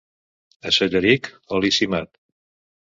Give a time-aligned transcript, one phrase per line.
[0.59, 2.15] A Solleric, oli cimat.